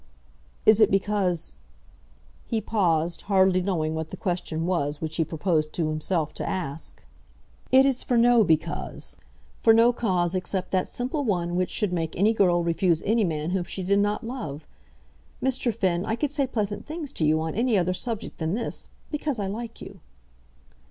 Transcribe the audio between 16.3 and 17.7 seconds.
say pleasant things to you on